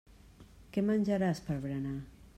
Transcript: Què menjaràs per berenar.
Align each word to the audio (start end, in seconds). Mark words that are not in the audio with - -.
Què 0.77 0.83
menjaràs 0.87 1.45
per 1.51 1.61
berenar. 1.67 1.97